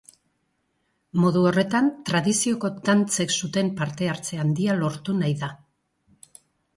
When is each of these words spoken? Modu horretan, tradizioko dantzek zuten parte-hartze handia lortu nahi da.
Modu 1.23 1.41
horretan, 1.49 1.89
tradizioko 2.09 2.71
dantzek 2.89 3.35
zuten 3.43 3.69
parte-hartze 3.81 4.39
handia 4.45 4.79
lortu 4.81 5.15
nahi 5.19 5.37
da. 5.43 5.51